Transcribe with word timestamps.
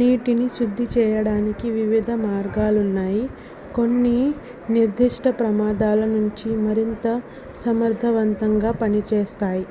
నీటిని 0.00 0.46
శుద్ధి 0.50 0.86
చేయడానికి 0.94 1.66
వివిధ 1.74 2.10
మార్గాలున్నాయి 2.22 3.22
కొన్ని 3.74 4.16
నిర్ధిష్ట 4.70 5.34
ప్రమాదాల 5.40 6.00
నుంచి 6.16 6.50
మరింత 6.66 7.06
సమర్థవంతంగా 7.62 8.72
పనిచేస్తాయి 8.82 9.66